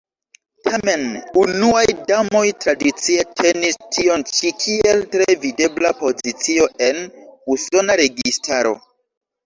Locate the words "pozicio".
6.03-6.71